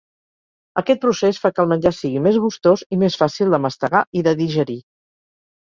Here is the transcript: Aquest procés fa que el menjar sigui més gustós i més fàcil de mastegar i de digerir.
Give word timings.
Aquest 0.81 1.01
procés 1.03 1.39
fa 1.43 1.51
que 1.57 1.61
el 1.65 1.69
menjar 1.73 1.91
sigui 1.99 2.23
més 2.29 2.41
gustós 2.47 2.85
i 2.97 3.01
més 3.05 3.21
fàcil 3.21 3.55
de 3.57 3.63
mastegar 3.69 4.05
i 4.23 4.27
de 4.31 4.37
digerir. 4.43 4.83